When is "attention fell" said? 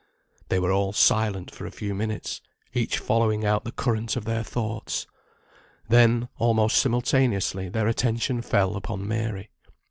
7.87-8.75